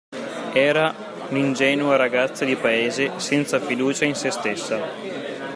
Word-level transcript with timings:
Era 0.55 0.95
un'ingenua 1.29 1.95
ragazza 1.95 2.43
di 2.43 2.55
paese 2.55 3.19
senza 3.19 3.59
fiducia 3.59 4.03
in 4.03 4.15
se 4.15 4.31
stessa. 4.31 4.83